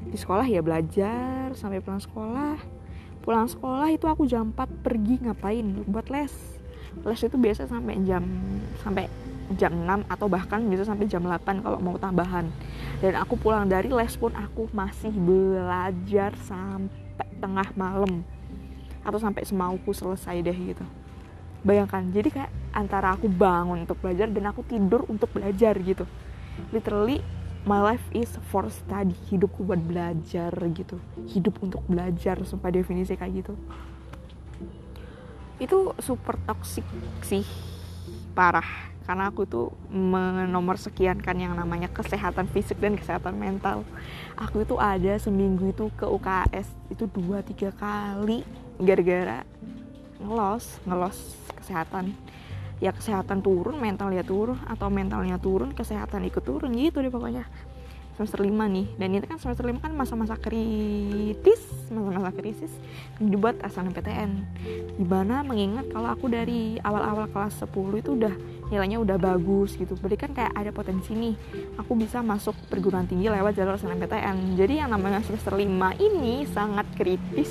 di 0.00 0.16
sekolah 0.16 0.46
ya 0.48 0.64
belajar 0.64 1.52
sampai 1.52 1.84
pulang 1.84 2.00
sekolah 2.00 2.56
pulang 3.20 3.46
sekolah 3.46 3.88
itu 3.92 4.06
aku 4.08 4.24
jam 4.26 4.52
4 4.52 4.84
pergi 4.84 5.20
ngapain? 5.24 5.64
Buat 5.86 6.08
les. 6.08 6.32
Les 7.06 7.20
itu 7.22 7.36
biasa 7.38 7.70
sampai 7.70 8.02
jam 8.02 8.24
sampai 8.82 9.06
jam 9.54 9.72
6 9.74 10.06
atau 10.06 10.26
bahkan 10.30 10.62
bisa 10.66 10.86
sampai 10.86 11.06
jam 11.06 11.22
8 11.22 11.62
kalau 11.62 11.78
mau 11.78 11.96
tambahan. 12.00 12.48
Dan 13.00 13.16
aku 13.16 13.38
pulang 13.40 13.68
dari 13.68 13.88
les 13.88 14.14
pun 14.18 14.34
aku 14.34 14.68
masih 14.74 15.12
belajar 15.14 16.34
sampai 16.44 17.28
tengah 17.38 17.68
malam. 17.78 18.26
Atau 19.00 19.16
sampai 19.16 19.46
semauku 19.48 19.94
selesai 19.94 20.40
deh 20.44 20.58
gitu. 20.74 20.84
Bayangkan 21.60 22.08
jadi 22.08 22.28
kayak 22.28 22.52
antara 22.72 23.12
aku 23.12 23.28
bangun 23.28 23.84
untuk 23.84 24.00
belajar 24.00 24.28
dan 24.32 24.48
aku 24.48 24.64
tidur 24.64 25.04
untuk 25.08 25.28
belajar 25.32 25.76
gitu. 25.80 26.04
Literally 26.72 27.20
my 27.68 27.80
life 27.80 28.04
is 28.16 28.30
for 28.48 28.68
study. 28.72 29.16
Hidupku 29.28 29.64
buat 29.64 29.80
belajar 29.80 30.52
gitu. 30.72 30.96
Hidup 31.28 31.60
untuk 31.60 31.82
belajar 31.84 32.40
sumpah 32.44 32.72
definisi 32.72 33.16
kayak 33.16 33.44
gitu. 33.44 33.54
Itu 35.60 35.92
super 36.00 36.40
toxic 36.48 36.86
sih. 37.24 37.44
Parah. 38.32 38.88
Karena 39.04 39.26
aku 39.26 39.42
tuh 39.42 39.74
menomor 39.90 40.78
sekian 40.78 41.18
kan 41.18 41.34
yang 41.34 41.58
namanya 41.58 41.90
kesehatan 41.90 42.46
fisik 42.46 42.78
dan 42.78 42.94
kesehatan 42.94 43.34
mental. 43.34 43.82
Aku 44.38 44.62
itu 44.62 44.78
ada 44.78 45.18
seminggu 45.18 45.74
itu 45.74 45.90
ke 45.98 46.06
UKS 46.06 46.70
itu 46.94 47.10
dua 47.10 47.42
tiga 47.42 47.74
kali. 47.74 48.46
Gara-gara 48.78 49.42
ngelos 50.20 50.78
ngelos 50.86 51.16
kesehatan 51.58 52.12
ya 52.80 52.96
kesehatan 52.96 53.44
turun 53.44 53.76
mentalnya 53.76 54.24
turun 54.24 54.56
atau 54.64 54.88
mentalnya 54.88 55.36
turun 55.36 55.76
kesehatan 55.76 56.24
ikut 56.26 56.42
turun 56.42 56.72
gitu 56.74 57.04
deh 57.04 57.12
pokoknya. 57.12 57.44
Semester 58.16 58.44
5 58.44 58.52
nih 58.52 58.86
dan 59.00 59.08
ini 59.16 59.24
kan 59.24 59.40
semester 59.40 59.64
5 59.64 59.80
kan 59.80 59.96
masa-masa 59.96 60.36
kritis 60.36 61.64
masa-masa 61.88 62.28
krisis 62.36 62.68
dibuat 63.16 63.56
SNMPTN 63.64 64.44
gimana 65.00 65.40
mengingat 65.40 65.88
kalau 65.88 66.12
aku 66.12 66.28
dari 66.28 66.76
awal-awal 66.84 67.32
kelas 67.32 67.64
10 67.64 67.72
itu 67.96 68.20
udah 68.20 68.34
nilainya 68.68 69.00
udah 69.00 69.16
bagus 69.16 69.72
gitu. 69.80 69.96
Berarti 69.96 70.16
kan 70.20 70.30
kayak 70.36 70.52
ada 70.52 70.68
potensi 70.68 71.16
nih 71.16 71.32
aku 71.80 71.96
bisa 71.96 72.20
masuk 72.20 72.52
perguruan 72.68 73.08
tinggi 73.08 73.32
lewat 73.32 73.56
jalur 73.56 73.80
SNMPTN 73.80 74.52
jadi 74.52 74.84
yang 74.84 74.92
namanya 74.92 75.24
semester 75.24 75.56
5 75.56 75.64
ini 75.96 76.44
sangat 76.44 76.84
kritis 77.00 77.48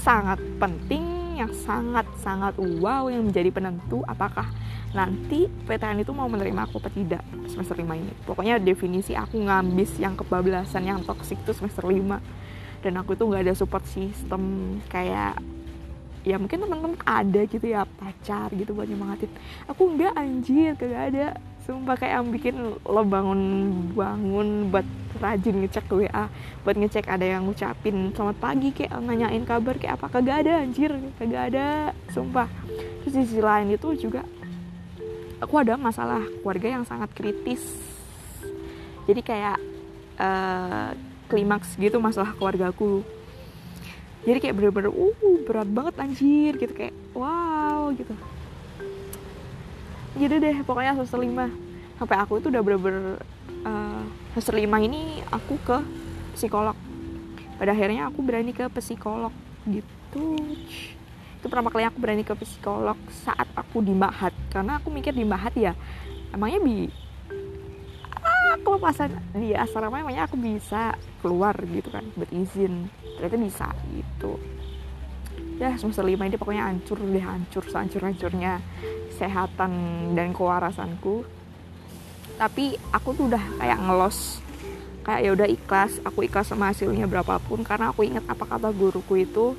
sangat 0.00 0.40
penting 0.56 1.36
yang 1.38 1.52
sangat-sangat 1.54 2.58
wow 2.82 3.06
yang 3.06 3.28
menjadi 3.30 3.52
penentu 3.54 4.02
apakah 4.10 4.50
nanti 4.96 5.44
PTN 5.68 6.00
itu 6.00 6.12
mau 6.16 6.30
menerima 6.32 6.64
aku 6.64 6.80
atau 6.80 6.92
tidak 6.92 7.20
semester 7.50 7.76
5 7.76 7.84
ini. 7.92 8.12
Pokoknya 8.24 8.56
definisi 8.56 9.12
aku 9.12 9.36
ngambis 9.44 10.00
yang 10.00 10.16
kebablasan 10.16 10.88
yang 10.88 11.00
toksik 11.04 11.40
itu 11.44 11.52
semester 11.52 11.84
5 11.84 12.20
dan 12.80 12.92
aku 12.96 13.18
itu 13.18 13.26
nggak 13.26 13.42
ada 13.44 13.54
support 13.58 13.84
system 13.90 14.74
kayak 14.86 15.36
ya 16.26 16.36
mungkin 16.36 16.60
teman-teman 16.60 16.98
ada 17.02 17.40
gitu 17.46 17.66
ya 17.68 17.84
pacar 17.84 18.48
gitu 18.56 18.72
buat 18.72 18.88
nyemangatin. 18.88 19.30
Aku 19.68 19.92
nggak 19.92 20.14
anjir 20.16 20.72
kagak 20.76 21.04
ada. 21.14 21.26
Sumpah 21.68 22.00
kayak 22.00 22.14
yang 22.16 22.28
bikin 22.32 22.56
lo 22.80 23.02
bangun 23.04 23.40
bangun 23.92 24.72
buat 24.72 24.88
rajin 25.20 25.60
ngecek 25.60 25.84
WA 25.92 26.32
buat 26.64 26.76
ngecek 26.80 27.04
ada 27.12 27.28
yang 27.28 27.44
ngucapin 27.44 28.08
selamat 28.16 28.40
pagi 28.40 28.72
kayak 28.72 28.96
nanyain 29.04 29.44
kabar 29.44 29.76
kayak 29.76 30.00
apa. 30.00 30.08
Kagak 30.08 30.48
ada 30.48 30.64
anjir 30.64 30.96
kagak 31.20 31.52
ada 31.52 31.92
sumpah. 32.08 32.48
Terus 33.04 33.12
di 33.12 33.22
sisi 33.28 33.44
lain 33.44 33.68
itu 33.76 33.92
juga 34.00 34.24
aku 35.38 35.54
ada 35.58 35.74
masalah 35.78 36.22
keluarga 36.42 36.78
yang 36.78 36.84
sangat 36.84 37.10
kritis. 37.14 37.62
Jadi 39.08 39.20
kayak 39.24 39.58
uh, 40.20 40.92
klimaks 41.26 41.74
gitu 41.80 41.96
masalah 41.96 42.36
keluargaku 42.36 43.06
jadi 44.28 44.38
kayak 44.44 44.54
bener-bener 44.60 44.92
uh 44.92 45.36
berat 45.48 45.68
banget 45.72 45.94
anjir 46.04 46.52
gitu 46.58 46.72
kayak 46.76 46.94
wow 47.16 47.88
gitu. 47.94 48.12
Gitu 50.20 50.34
deh 50.36 50.56
pokoknya 50.66 50.98
semester 50.98 51.16
lima. 51.16 51.48
Sampai 51.96 52.20
aku 52.20 52.36
itu 52.42 52.52
udah 52.52 52.62
bener-bener 52.62 53.22
uh, 53.64 54.02
semester 54.34 54.54
lima 54.58 54.82
ini 54.82 55.22
aku 55.30 55.56
ke 55.62 55.78
psikolog. 56.34 56.74
Pada 57.56 57.74
akhirnya 57.74 58.10
aku 58.10 58.20
berani 58.22 58.52
ke 58.52 58.66
psikolog 58.78 59.32
gitu 59.64 60.36
itu 61.38 61.46
pertama 61.46 61.70
kali 61.70 61.86
aku 61.86 62.02
berani 62.02 62.26
ke 62.26 62.34
psikolog 62.34 62.98
saat 63.22 63.46
aku 63.54 63.78
di 63.78 63.94
Mahat. 63.94 64.34
Karena 64.50 64.82
aku 64.82 64.90
mikir 64.90 65.14
di 65.14 65.22
Mahat 65.22 65.54
ya 65.54 65.78
emangnya 66.34 66.58
bi 66.60 66.90
ah, 68.26 68.58
kelepasan 68.60 69.14
di 69.38 69.54
asrama 69.54 70.02
emangnya 70.02 70.26
aku 70.26 70.34
bisa 70.34 70.98
keluar 71.22 71.54
gitu 71.62 71.94
kan 71.94 72.02
buat 72.18 72.26
izin. 72.34 72.90
Ternyata 73.14 73.38
bisa 73.38 73.66
gitu. 73.94 74.34
Ya 75.62 75.78
semester 75.78 76.02
lima 76.02 76.26
ini 76.26 76.34
pokoknya 76.34 76.66
hancur 76.66 76.98
deh 76.98 77.22
hancur 77.22 77.62
sehancur-hancurnya 77.70 78.58
kesehatan 79.14 79.72
dan 80.18 80.34
kewarasanku. 80.34 81.22
Tapi 82.34 82.74
aku 82.90 83.14
tuh 83.14 83.30
udah 83.30 83.62
kayak 83.62 83.78
ngelos 83.78 84.42
kayak 85.06 85.20
ya 85.22 85.30
udah 85.32 85.48
ikhlas 85.48 86.02
aku 86.02 86.26
ikhlas 86.26 86.50
sama 86.50 86.74
hasilnya 86.74 87.06
berapapun. 87.06 87.62
Karena 87.62 87.94
aku 87.94 88.02
ingat 88.02 88.26
apa 88.26 88.42
kata 88.42 88.74
guruku 88.74 89.22
itu 89.22 89.54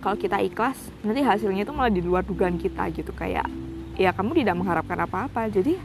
kalau 0.00 0.16
kita 0.16 0.40
ikhlas 0.40 0.76
nanti 1.04 1.20
hasilnya 1.20 1.68
itu 1.68 1.72
malah 1.76 1.92
di 1.92 2.00
luar 2.00 2.24
dugaan 2.24 2.56
kita 2.56 2.88
gitu. 2.90 3.12
Kayak 3.12 3.46
ya 4.00 4.10
kamu 4.16 4.40
tidak 4.40 4.56
mengharapkan 4.56 4.98
apa-apa. 5.04 5.46
Jadi 5.52 5.76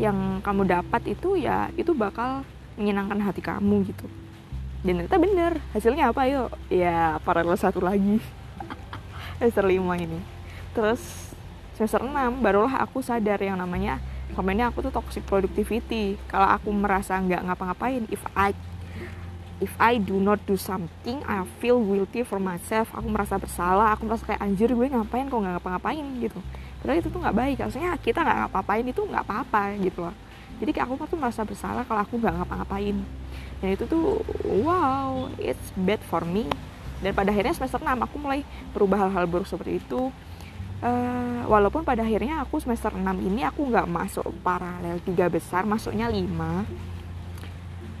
yang 0.00 0.40
kamu 0.40 0.64
dapat 0.64 1.12
itu 1.12 1.36
ya 1.36 1.68
itu 1.76 1.92
bakal 1.92 2.42
menyenangkan 2.80 3.20
hati 3.20 3.44
kamu 3.44 3.84
gitu. 3.92 4.08
Dan 4.80 5.04
ternyata 5.04 5.20
bener. 5.20 5.52
Hasilnya 5.76 6.10
apa? 6.10 6.24
Yuk 6.24 6.48
ya 6.72 7.20
paralel 7.20 7.56
satu 7.60 7.84
lagi. 7.84 8.16
Semester 9.36 9.68
lima 9.68 10.00
ini. 10.00 10.20
Terus 10.72 11.30
semester 11.80 12.04
6 12.04 12.44
barulah 12.44 12.76
aku 12.84 13.00
sadar 13.00 13.40
yang 13.40 13.56
namanya 13.56 14.04
komennya 14.36 14.68
aku 14.68 14.84
tuh 14.84 14.92
toxic 14.92 15.24
productivity. 15.24 16.20
Kalau 16.28 16.44
aku 16.44 16.68
merasa 16.72 17.16
nggak 17.16 17.48
ngapa-ngapain 17.48 18.04
if 18.12 18.20
I 18.36 18.52
if 19.60 19.72
I 19.76 20.00
do 20.00 20.16
not 20.16 20.40
do 20.48 20.56
something 20.56 21.20
I 21.28 21.44
feel 21.60 21.78
guilty 21.78 22.24
for 22.24 22.40
myself. 22.40 22.88
Aku 22.96 23.06
merasa 23.12 23.36
bersalah 23.36 23.92
aku 23.94 24.08
merasa 24.08 24.24
kayak 24.24 24.40
anjir 24.40 24.72
gue 24.72 24.86
ngapain? 24.88 25.28
Kok 25.28 25.36
nggak 25.36 25.54
ngapa-ngapain? 25.60 26.04
Gitu. 26.18 26.40
Padahal 26.80 26.98
itu 26.98 27.08
tuh 27.12 27.20
nggak 27.20 27.36
baik. 27.36 27.56
Harusnya 27.60 27.92
kita 28.00 28.24
nggak 28.24 28.38
ngapa-ngapain 28.48 28.84
itu 28.88 29.00
nggak 29.04 29.24
apa-apa 29.28 29.62
gitu 29.84 30.00
loh. 30.08 30.16
Jadi 30.60 30.70
kayak 30.72 30.88
aku 30.88 31.04
tuh 31.08 31.18
merasa 31.20 31.40
bersalah 31.44 31.84
kalau 31.84 32.00
aku 32.02 32.16
nggak 32.16 32.34
ngapa-ngapain. 32.40 32.96
Dan 33.60 33.68
itu 33.76 33.84
tuh 33.84 34.24
wow 34.64 35.28
it's 35.36 35.70
bad 35.76 36.00
for 36.08 36.24
me. 36.24 36.48
Dan 37.00 37.16
pada 37.16 37.32
akhirnya 37.32 37.56
semester 37.56 37.80
6 37.80 37.88
aku 37.96 38.16
mulai 38.20 38.44
berubah 38.76 39.08
hal-hal 39.08 39.24
buruk 39.28 39.48
seperti 39.48 39.80
itu. 39.80 40.12
Uh, 40.80 41.44
walaupun 41.44 41.84
pada 41.84 42.00
akhirnya 42.00 42.40
aku 42.40 42.56
semester 42.56 42.88
6 42.88 43.04
ini 43.20 43.44
aku 43.44 43.68
nggak 43.68 43.84
masuk 43.84 44.24
paralel 44.40 44.96
tiga 45.04 45.28
besar 45.28 45.68
masuknya 45.68 46.08
5 46.08 46.89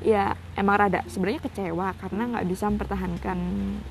ya 0.00 0.32
emang 0.56 0.76
rada 0.80 1.04
sebenarnya 1.06 1.44
kecewa 1.44 1.92
karena 2.00 2.22
nggak 2.36 2.46
bisa 2.48 2.64
mempertahankan 2.72 3.38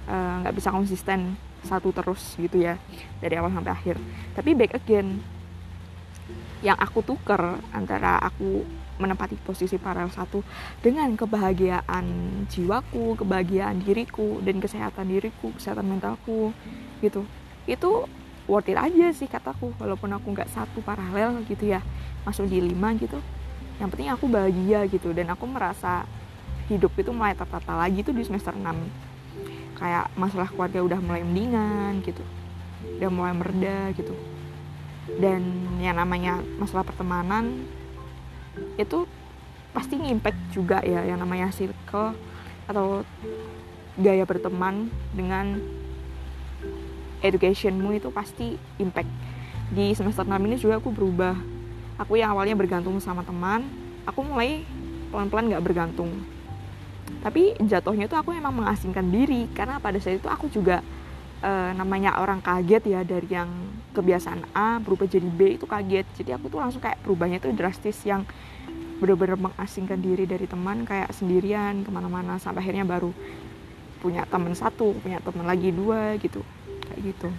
eh, 0.09 0.35
nggak 0.45 0.53
uh, 0.53 0.57
bisa 0.57 0.69
konsisten 0.73 1.37
satu 1.61 1.91
terus 1.91 2.39
gitu 2.39 2.61
ya 2.63 2.81
dari 3.21 3.35
awal 3.37 3.53
sampai 3.53 3.73
akhir. 3.73 3.95
Tapi 4.33 4.49
back 4.57 4.73
again 4.79 5.21
yang 6.59 6.75
aku 6.75 6.99
tuker 7.05 7.61
antara 7.71 8.19
aku 8.19 8.67
menempati 8.99 9.39
posisi 9.39 9.79
paralel 9.79 10.11
satu 10.11 10.43
dengan 10.83 11.15
kebahagiaan 11.15 12.03
jiwaku 12.51 13.15
kebahagiaan 13.15 13.79
diriku 13.79 14.43
dan 14.43 14.59
kesehatan 14.59 15.07
diriku 15.07 15.55
kesehatan 15.55 15.87
mentalku 15.87 16.51
gitu. 16.99 17.23
Itu 17.63 18.11
worth 18.49 18.67
it 18.67 18.75
aja 18.81 19.13
sih 19.13 19.29
kataku 19.29 19.71
walaupun 19.77 20.09
aku 20.17 20.33
nggak 20.33 20.49
satu 20.51 20.81
paralel 20.81 21.45
gitu 21.45 21.69
ya 21.69 21.85
masuk 22.25 22.49
di 22.49 22.59
lima 22.59 22.91
gitu 22.97 23.21
yang 23.79 23.87
penting 23.87 24.11
aku 24.11 24.27
bahagia 24.27 24.85
gitu 24.91 25.15
dan 25.15 25.31
aku 25.31 25.47
merasa 25.47 26.03
hidup 26.67 26.93
itu 26.99 27.09
mulai 27.09 27.33
tertata 27.33 27.73
lagi 27.73 28.03
tuh 28.05 28.13
di 28.13 28.27
semester 28.27 28.53
6 28.53 28.61
kayak 29.79 30.11
masalah 30.19 30.51
keluarga 30.51 30.83
udah 30.83 30.99
mulai 30.99 31.23
mendingan 31.23 32.03
gitu 32.03 32.21
udah 32.99 33.09
mulai 33.11 33.33
mereda 33.35 33.91
gitu. 33.95 34.15
Dan 35.19 35.41
yang 35.81 35.97
namanya 35.97 36.39
masalah 36.59 36.85
pertemanan 36.85 37.65
itu 38.75 39.07
pasti 39.71 39.95
ngimpact 39.97 40.39
juga 40.51 40.81
ya 40.83 41.05
yang 41.05 41.21
namanya 41.21 41.53
circle 41.53 42.15
atau 42.69 43.07
gaya 43.99 44.23
berteman 44.23 44.87
dengan 45.11 45.59
educationmu 47.19 47.95
itu 47.99 48.11
pasti 48.13 48.55
impact. 48.79 49.09
Di 49.69 49.91
semester 49.93 50.23
6 50.23 50.39
ini 50.39 50.55
juga 50.55 50.79
aku 50.79 50.93
berubah 50.93 51.35
aku 51.99 52.15
yang 52.15 52.31
awalnya 52.31 52.55
bergantung 52.55 52.95
sama 53.03 53.27
teman 53.27 53.67
aku 54.07 54.23
mulai 54.23 54.63
pelan-pelan 55.11 55.51
gak 55.51 55.65
bergantung. 55.65 56.09
Tapi 57.19 57.59
jatuhnya 57.59 58.07
itu 58.07 58.15
aku 58.15 58.31
emang 58.31 58.63
mengasingkan 58.63 59.03
diri 59.11 59.51
karena 59.51 59.77
pada 59.77 59.99
saat 59.99 60.23
itu 60.23 60.29
aku 60.31 60.47
juga 60.47 60.79
e, 61.43 61.51
namanya 61.75 62.15
orang 62.23 62.39
kaget 62.39 62.83
ya 62.87 63.01
dari 63.03 63.27
yang 63.27 63.49
kebiasaan 63.91 64.47
A 64.55 64.79
berubah 64.79 65.09
jadi 65.09 65.27
B 65.27 65.59
itu 65.59 65.67
kaget. 65.67 66.07
Jadi 66.15 66.31
aku 66.31 66.47
tuh 66.47 66.63
langsung 66.63 66.79
kayak 66.79 67.03
berubahnya 67.03 67.43
tuh 67.43 67.51
drastis 67.51 67.99
yang 68.07 68.23
bener-bener 69.03 69.35
mengasingkan 69.35 69.99
diri 69.99 70.23
dari 70.23 70.47
teman 70.47 70.87
kayak 70.87 71.11
sendirian 71.11 71.83
ke 71.83 71.89
mana-mana 71.91 72.39
sampai 72.39 72.63
akhirnya 72.63 72.87
baru 72.87 73.11
punya 73.99 74.23
teman 74.27 74.55
satu 74.55 74.95
punya 75.03 75.19
teman 75.19 75.43
lagi 75.43 75.75
dua 75.75 76.15
gitu. 76.23 76.39
Kayak 76.87 76.99
gitu 77.03 77.29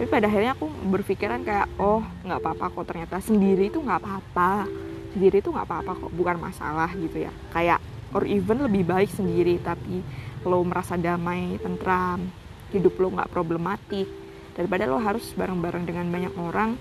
tapi 0.00 0.08
pada 0.08 0.32
akhirnya 0.32 0.56
aku 0.56 0.64
berpikiran 0.64 1.44
kayak 1.44 1.68
oh 1.76 2.00
nggak 2.24 2.40
apa-apa 2.40 2.72
kok 2.72 2.88
ternyata 2.88 3.20
sendiri 3.20 3.68
itu 3.68 3.84
nggak 3.84 4.00
apa-apa. 4.00 4.64
Sendiri 5.12 5.44
itu 5.44 5.52
nggak 5.52 5.68
apa-apa 5.68 5.92
kok 5.92 6.12
bukan 6.16 6.40
masalah 6.40 6.88
gitu 6.96 7.28
ya. 7.28 7.28
Kayak 7.52 7.84
or 8.16 8.24
even 8.24 8.64
lebih 8.64 8.88
baik 8.88 9.12
sendiri 9.12 9.60
tapi 9.60 10.00
lo 10.48 10.64
merasa 10.64 10.96
damai 10.96 11.60
tentram 11.60 12.32
hidup 12.72 12.96
lo 12.96 13.12
nggak 13.12 13.28
problematik. 13.28 14.08
Daripada 14.56 14.88
lo 14.88 14.96
harus 14.96 15.36
bareng-bareng 15.36 15.84
dengan 15.84 16.08
banyak 16.08 16.32
orang 16.40 16.80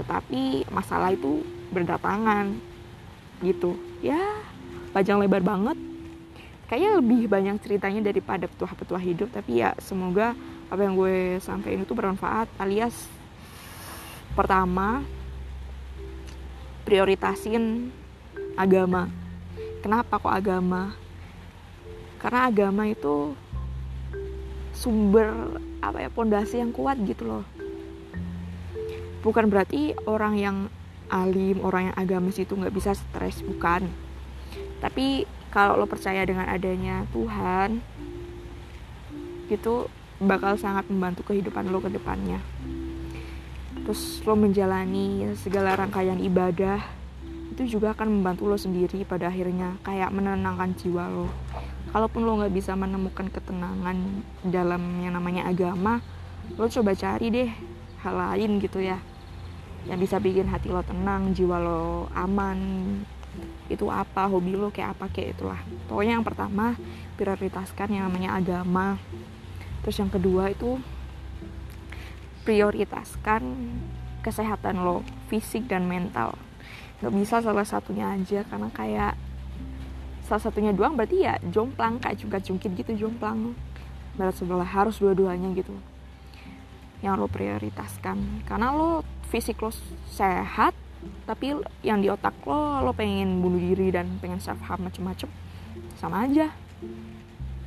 tetapi 0.00 0.64
masalah 0.72 1.12
itu 1.12 1.44
berdatangan 1.76 2.56
gitu. 3.44 3.76
Ya 4.00 4.32
panjang 4.96 5.20
lebar 5.20 5.44
banget. 5.44 5.76
Kayaknya 6.72 7.04
lebih 7.04 7.20
banyak 7.28 7.56
ceritanya 7.60 8.00
daripada 8.00 8.48
petuah-petuah 8.48 9.02
hidup 9.04 9.28
tapi 9.28 9.60
ya 9.60 9.76
semoga 9.76 10.32
apa 10.66 10.80
yang 10.82 10.98
gue 10.98 11.38
sampaikan 11.38 11.86
itu 11.86 11.94
bermanfaat 11.94 12.50
alias 12.58 13.06
pertama 14.34 15.06
prioritasin 16.86 17.90
agama. 18.54 19.10
Kenapa 19.82 20.18
kok 20.18 20.34
agama? 20.34 20.94
Karena 22.18 22.50
agama 22.50 22.86
itu 22.90 23.34
sumber 24.74 25.60
apa 25.78 26.02
ya 26.02 26.10
pondasi 26.10 26.58
yang 26.58 26.74
kuat 26.74 26.98
gitu 27.06 27.26
loh. 27.26 27.44
Bukan 29.22 29.50
berarti 29.50 29.94
orang 30.06 30.34
yang 30.38 30.56
alim 31.10 31.62
orang 31.62 31.90
yang 31.90 31.96
agamis 31.98 32.38
itu 32.42 32.54
nggak 32.54 32.74
bisa 32.74 32.94
stres 32.94 33.42
bukan. 33.42 33.86
Tapi 34.82 35.26
kalau 35.50 35.78
lo 35.78 35.86
percaya 35.86 36.26
dengan 36.26 36.50
adanya 36.50 37.06
Tuhan 37.14 37.80
itu 39.46 39.86
bakal 40.22 40.56
sangat 40.56 40.88
membantu 40.88 41.28
kehidupan 41.32 41.68
lo 41.68 41.78
ke 41.84 41.92
depannya. 41.92 42.40
Terus 43.84 44.24
lo 44.24 44.34
menjalani 44.34 45.30
segala 45.38 45.76
rangkaian 45.76 46.18
ibadah 46.18 46.80
itu 47.56 47.78
juga 47.78 47.94
akan 47.96 48.20
membantu 48.20 48.50
lo 48.50 48.58
sendiri 48.58 49.06
pada 49.06 49.30
akhirnya 49.30 49.78
kayak 49.84 50.12
menenangkan 50.12 50.74
jiwa 50.76 51.08
lo. 51.08 51.28
Kalaupun 51.92 52.26
lo 52.26 52.42
nggak 52.42 52.52
bisa 52.52 52.74
menemukan 52.74 53.30
ketenangan 53.30 53.96
dalam 54.44 54.82
yang 55.00 55.16
namanya 55.16 55.48
agama 55.48 56.02
lo 56.54 56.68
coba 56.68 56.94
cari 56.94 57.26
deh 57.32 57.50
hal 58.06 58.14
lain 58.14 58.62
gitu 58.62 58.78
ya 58.78 59.02
yang 59.86 59.98
bisa 60.02 60.18
bikin 60.18 60.50
hati 60.50 60.70
lo 60.70 60.82
tenang 60.82 61.30
jiwa 61.30 61.56
lo 61.62 62.10
aman. 62.12 62.58
Itu 63.70 63.90
apa 63.92 64.26
hobi 64.26 64.58
lo 64.58 64.74
kayak 64.74 64.98
apa 64.98 65.06
kayak 65.12 65.38
itulah. 65.38 65.60
Pokoknya 65.86 66.18
yang 66.18 66.26
pertama 66.26 66.74
prioritaskan 67.14 67.94
yang 67.94 68.10
namanya 68.10 68.34
agama 68.34 68.98
terus 69.86 70.02
yang 70.02 70.10
kedua 70.10 70.50
itu 70.50 70.82
prioritaskan 72.42 73.42
kesehatan 74.18 74.82
lo 74.82 75.06
fisik 75.30 75.70
dan 75.70 75.86
mental. 75.86 76.34
Nggak 76.98 77.12
bisa 77.14 77.34
salah 77.38 77.62
satunya 77.62 78.10
aja 78.10 78.42
karena 78.42 78.66
kayak 78.74 79.14
salah 80.26 80.42
satunya 80.42 80.74
doang 80.74 80.98
berarti 80.98 81.22
ya 81.22 81.38
jomplang 81.54 82.02
kayak 82.02 82.18
cungkit 82.18 82.42
cungkit 82.50 82.70
gitu 82.82 83.06
jomplang. 83.06 83.54
Berat 84.18 84.34
sebelah 84.34 84.66
harus 84.66 84.98
dua-duanya 84.98 85.54
gitu. 85.54 85.70
Yang 86.98 87.14
lo 87.22 87.28
prioritaskan. 87.30 88.42
Karena 88.42 88.74
lo 88.74 89.06
fisik 89.30 89.62
lo 89.62 89.70
sehat 90.10 90.74
tapi 91.30 91.54
yang 91.86 92.02
di 92.02 92.10
otak 92.10 92.34
lo 92.42 92.82
lo 92.82 92.90
pengen 92.90 93.38
bunuh 93.38 93.62
diri 93.62 93.94
dan 93.94 94.18
pengen 94.18 94.42
self 94.42 94.58
harm 94.66 94.90
macem-macem 94.90 95.30
sama 95.94 96.26
aja 96.26 96.50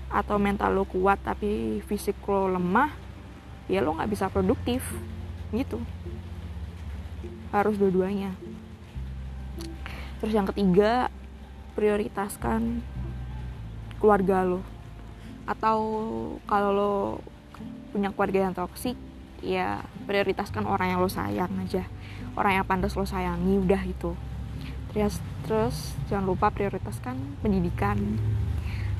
atau 0.10 0.42
mental 0.42 0.74
lo 0.74 0.90
kuat 0.90 1.22
tapi 1.22 1.82
fisik 1.86 2.18
lo 2.26 2.50
lemah 2.50 2.90
ya 3.70 3.86
lo 3.86 3.94
nggak 3.98 4.10
bisa 4.10 4.26
produktif. 4.30 4.82
Gitu. 5.54 5.82
Harus 7.54 7.78
dua-duanya. 7.78 8.34
Terus 10.22 10.34
yang 10.34 10.50
ketiga 10.50 11.10
prioritaskan 11.74 12.82
keluarga 13.98 14.46
lo. 14.46 14.62
Atau 15.50 15.78
kalau 16.46 16.70
lo 16.74 16.94
punya 17.90 18.14
keluarga 18.14 18.50
yang 18.50 18.54
toksik 18.54 18.98
ya 19.42 19.82
prioritaskan 20.06 20.68
orang 20.68 20.94
yang 20.94 21.00
lo 21.02 21.10
sayang 21.10 21.54
aja. 21.62 21.86
Orang 22.38 22.62
yang 22.62 22.66
pantas 22.66 22.94
lo 22.94 23.06
sayangi 23.06 23.58
udah 23.58 23.82
itu 23.86 24.14
terus 24.90 25.22
terus 25.46 25.94
jangan 26.10 26.26
lupa 26.34 26.50
prioritaskan 26.50 27.14
pendidikan 27.46 27.98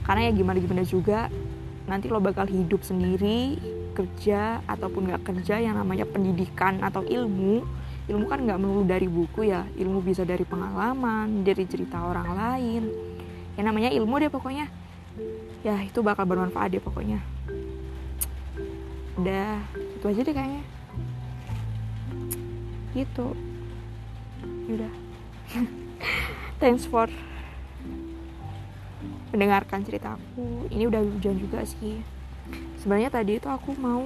karena 0.10 0.26
ya 0.26 0.32
gimana 0.34 0.58
gimana 0.58 0.82
juga 0.82 1.30
nanti 1.86 2.10
lo 2.10 2.18
bakal 2.18 2.50
hidup 2.50 2.82
sendiri 2.82 3.62
kerja 3.94 4.58
ataupun 4.66 5.06
nggak 5.06 5.22
kerja 5.22 5.62
yang 5.62 5.78
namanya 5.78 6.10
pendidikan 6.10 6.82
atau 6.82 7.06
ilmu. 7.06 7.62
Ilmu 8.10 8.26
kan 8.26 8.42
nggak 8.42 8.58
melulu 8.58 8.90
dari 8.90 9.06
buku 9.06 9.54
ya 9.54 9.70
ilmu 9.78 10.02
bisa 10.02 10.26
dari 10.26 10.42
pengalaman 10.50 11.46
dari 11.46 11.62
cerita 11.70 12.02
orang 12.02 12.26
lain. 12.34 12.84
Yang 13.54 13.66
namanya 13.70 13.90
ilmu 13.94 14.18
deh 14.18 14.34
pokoknya. 14.34 14.66
Ya 15.62 15.78
itu 15.86 16.02
bakal 16.02 16.26
bermanfaat 16.26 16.74
deh 16.74 16.82
pokoknya. 16.82 17.22
Udah 19.14 19.62
itu 19.78 20.06
aja 20.10 20.22
deh 20.26 20.34
kayaknya. 20.34 20.64
Gitu. 22.98 23.28
Udah 24.74 24.94
thanks 26.62 26.90
for 26.90 27.06
mendengarkan 29.30 29.86
ceritaku 29.86 30.70
ini 30.74 30.90
udah 30.90 31.02
hujan 31.02 31.38
juga 31.38 31.62
sih. 31.66 32.02
Sebenarnya 32.82 33.14
tadi 33.14 33.38
itu 33.38 33.46
aku 33.46 33.78
mau 33.78 34.02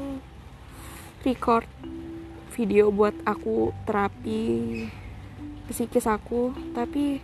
record 1.23 1.67
video 2.53 2.91
buat 2.91 3.15
aku 3.23 3.71
terapi 3.87 4.41
psikis 5.71 6.05
aku 6.05 6.51
tapi 6.75 7.23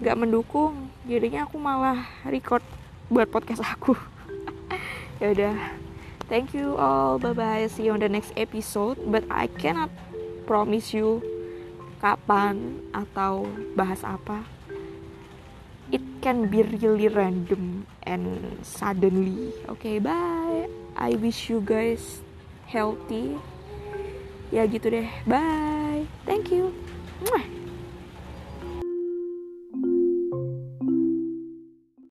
nggak 0.00 0.18
mendukung. 0.18 0.92
Jadinya 1.08 1.48
aku 1.48 1.56
malah 1.56 2.06
record 2.28 2.62
buat 3.08 3.28
podcast 3.28 3.64
aku. 3.64 3.96
Ya 5.22 5.30
udah. 5.30 5.54
Thank 6.26 6.50
you 6.50 6.74
all. 6.74 7.14
Bye 7.22 7.30
bye 7.30 7.70
see 7.70 7.86
you 7.86 7.94
on 7.94 8.02
the 8.02 8.10
next 8.10 8.34
episode. 8.34 8.98
But 9.06 9.22
I 9.30 9.46
cannot 9.46 9.94
promise 10.50 10.90
you 10.90 11.22
kapan 12.02 12.82
atau 12.90 13.46
bahas 13.78 14.02
apa 14.02 14.42
it 15.92 16.02
can 16.24 16.48
be 16.48 16.64
really 16.64 17.06
random 17.06 17.86
and 18.02 18.56
suddenly 18.64 19.52
okay 19.68 20.00
bye. 20.00 20.66
I 20.96 21.14
wish 21.20 21.52
you 21.52 21.60
guys 21.60 22.24
healthy. 22.68 23.36
Ya 24.52 24.68
gitu 24.68 24.92
deh. 24.92 25.08
Bye. 25.24 26.04
Thank 26.28 26.52
you. 26.52 26.72
Mwah. 27.24 27.61